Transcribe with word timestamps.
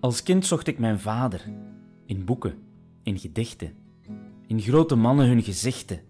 Als 0.00 0.22
kind 0.22 0.46
zocht 0.46 0.66
ik 0.66 0.78
mijn 0.78 1.00
vader. 1.00 1.44
In 2.06 2.24
boeken, 2.24 2.58
in 3.02 3.18
gedichten, 3.18 3.72
in 4.46 4.60
grote 4.60 4.94
mannen 4.94 5.26
hun 5.26 5.42
gezichten. 5.42 6.00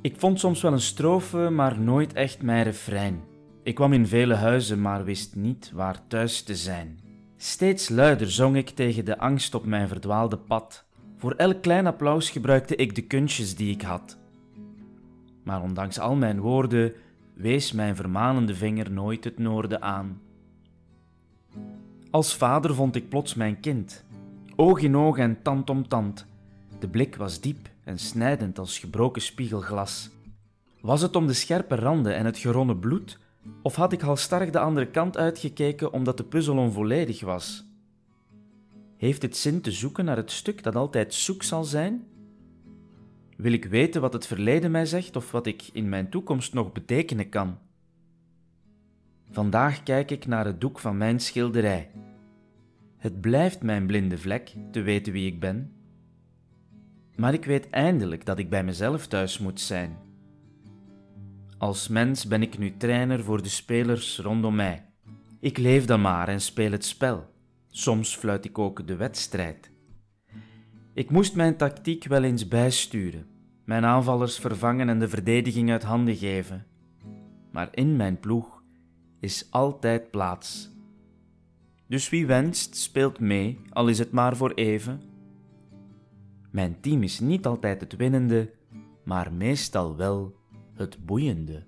Ik 0.00 0.14
vond 0.16 0.40
soms 0.40 0.62
wel 0.62 0.72
een 0.72 0.80
strofe, 0.80 1.50
maar 1.50 1.80
nooit 1.80 2.12
echt 2.12 2.42
mijn 2.42 2.64
refrein. 2.64 3.20
Ik 3.62 3.74
kwam 3.74 3.92
in 3.92 4.06
vele 4.06 4.34
huizen, 4.34 4.80
maar 4.80 5.04
wist 5.04 5.36
niet 5.36 5.70
waar 5.74 6.06
thuis 6.06 6.42
te 6.42 6.56
zijn. 6.56 6.98
Steeds 7.36 7.88
luider 7.88 8.30
zong 8.30 8.56
ik 8.56 8.68
tegen 8.68 9.04
de 9.04 9.18
angst 9.18 9.54
op 9.54 9.64
mijn 9.64 9.88
verdwaalde 9.88 10.38
pad. 10.38 10.84
Voor 11.16 11.32
elk 11.32 11.62
klein 11.62 11.86
applaus 11.86 12.30
gebruikte 12.30 12.76
ik 12.76 12.94
de 12.94 13.02
kunstjes 13.02 13.56
die 13.56 13.72
ik 13.72 13.82
had. 13.82 14.18
Maar 15.42 15.62
ondanks 15.62 15.98
al 15.98 16.14
mijn 16.14 16.40
woorden 16.40 16.92
wees 17.34 17.72
mijn 17.72 17.96
vermanende 17.96 18.54
vinger 18.54 18.90
nooit 18.90 19.24
het 19.24 19.38
noorden 19.38 19.82
aan. 19.82 20.20
Als 22.10 22.36
vader 22.36 22.74
vond 22.74 22.96
ik 22.96 23.08
plots 23.08 23.34
mijn 23.34 23.60
kind, 23.60 24.04
oog 24.56 24.80
in 24.80 24.96
oog 24.96 25.18
en 25.18 25.42
tand 25.42 25.70
om 25.70 25.88
tand. 25.88 26.26
De 26.78 26.88
blik 26.88 27.16
was 27.16 27.40
diep 27.40 27.68
en 27.84 27.98
snijdend 27.98 28.58
als 28.58 28.78
gebroken 28.78 29.22
spiegelglas. 29.22 30.10
Was 30.80 31.02
het 31.02 31.16
om 31.16 31.26
de 31.26 31.32
scherpe 31.32 31.74
randen 31.74 32.14
en 32.14 32.24
het 32.24 32.38
geronnen 32.38 32.78
bloed, 32.78 33.18
of 33.62 33.74
had 33.74 33.92
ik 33.92 34.00
halstarrig 34.00 34.50
de 34.50 34.58
andere 34.58 34.86
kant 34.86 35.16
uitgekeken 35.16 35.92
omdat 35.92 36.16
de 36.16 36.24
puzzel 36.24 36.56
onvolledig 36.56 37.20
was? 37.20 37.64
Heeft 38.96 39.22
het 39.22 39.36
zin 39.36 39.60
te 39.60 39.72
zoeken 39.72 40.04
naar 40.04 40.16
het 40.16 40.30
stuk 40.30 40.62
dat 40.62 40.76
altijd 40.76 41.14
zoek 41.14 41.42
zal 41.42 41.64
zijn? 41.64 42.06
Wil 43.36 43.52
ik 43.52 43.64
weten 43.64 44.00
wat 44.00 44.12
het 44.12 44.26
verleden 44.26 44.70
mij 44.70 44.86
zegt 44.86 45.16
of 45.16 45.30
wat 45.30 45.46
ik 45.46 45.68
in 45.72 45.88
mijn 45.88 46.10
toekomst 46.10 46.52
nog 46.54 46.72
betekenen 46.72 47.28
kan? 47.28 47.58
Vandaag 49.38 49.82
kijk 49.82 50.10
ik 50.10 50.26
naar 50.26 50.44
het 50.44 50.60
doek 50.60 50.78
van 50.78 50.96
mijn 50.96 51.20
schilderij. 51.20 51.90
Het 52.96 53.20
blijft 53.20 53.62
mijn 53.62 53.86
blinde 53.86 54.18
vlek 54.18 54.54
te 54.70 54.80
weten 54.82 55.12
wie 55.12 55.26
ik 55.26 55.40
ben. 55.40 55.72
Maar 57.16 57.32
ik 57.32 57.44
weet 57.44 57.70
eindelijk 57.70 58.24
dat 58.24 58.38
ik 58.38 58.50
bij 58.50 58.64
mezelf 58.64 59.06
thuis 59.06 59.38
moet 59.38 59.60
zijn. 59.60 59.96
Als 61.58 61.88
mens 61.88 62.26
ben 62.26 62.42
ik 62.42 62.58
nu 62.58 62.76
trainer 62.76 63.24
voor 63.24 63.42
de 63.42 63.48
spelers 63.48 64.18
rondom 64.18 64.54
mij. 64.54 64.84
Ik 65.40 65.58
leef 65.58 65.84
dan 65.84 66.00
maar 66.00 66.28
en 66.28 66.40
speel 66.40 66.70
het 66.70 66.84
spel. 66.84 67.30
Soms 67.70 68.16
fluit 68.16 68.44
ik 68.44 68.58
ook 68.58 68.86
de 68.86 68.96
wedstrijd. 68.96 69.70
Ik 70.94 71.10
moest 71.10 71.34
mijn 71.34 71.56
tactiek 71.56 72.04
wel 72.04 72.22
eens 72.22 72.48
bijsturen, 72.48 73.26
mijn 73.64 73.84
aanvallers 73.84 74.38
vervangen 74.38 74.88
en 74.88 74.98
de 74.98 75.08
verdediging 75.08 75.70
uit 75.70 75.82
handen 75.82 76.16
geven. 76.16 76.66
Maar 77.50 77.68
in 77.72 77.96
mijn 77.96 78.20
ploeg 78.20 78.57
is 79.20 79.46
altijd 79.50 80.10
plaats. 80.10 80.70
Dus 81.86 82.08
wie 82.08 82.26
wenst, 82.26 82.76
speelt 82.76 83.20
mee, 83.20 83.60
al 83.70 83.88
is 83.88 83.98
het 83.98 84.12
maar 84.12 84.36
voor 84.36 84.52
even. 84.52 85.00
Mijn 86.50 86.80
team 86.80 87.02
is 87.02 87.20
niet 87.20 87.46
altijd 87.46 87.80
het 87.80 87.96
winnende, 87.96 88.50
maar 89.04 89.32
meestal 89.32 89.96
wel 89.96 90.34
het 90.74 91.06
boeiende. 91.06 91.66